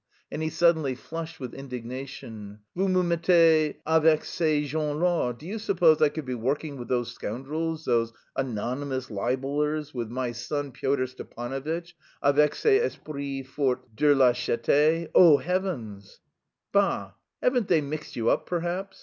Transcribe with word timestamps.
And 0.31 0.41
he 0.41 0.49
suddenly 0.49 0.95
flushed 0.95 1.39
with 1.39 1.53
indignation. 1.53 2.61
"Vous 2.75 2.87
me 2.87 3.01
mettez 3.03 3.75
avec 3.85 4.25
ces 4.25 4.65
gens 4.67 4.95
là! 4.99 5.31
Do 5.31 5.45
you 5.45 5.59
suppose 5.59 6.01
I 6.01 6.09
could 6.09 6.25
be 6.25 6.33
working 6.33 6.77
with 6.79 6.87
those 6.87 7.13
scoundrels, 7.13 7.85
those 7.85 8.11
anonymous 8.35 9.11
libellers, 9.11 9.93
with 9.93 10.09
my 10.09 10.31
son 10.31 10.71
Pyotr 10.71 11.05
Stepanovitch, 11.05 11.93
avec 12.23 12.55
ces 12.55 12.79
esprits 12.83 13.43
forts 13.47 13.85
de 13.93 14.07
lâcheté? 14.15 15.07
Oh, 15.13 15.37
heavens!" 15.37 16.19
"Bah! 16.71 17.11
haven't 17.43 17.67
they 17.67 17.81
mixed 17.81 18.15
you 18.15 18.31
up 18.31 18.47
perhaps?... 18.47 18.97